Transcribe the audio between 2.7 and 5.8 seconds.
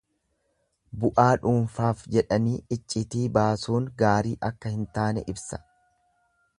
iccitii baasuun gaarii akka hin taane ibsa.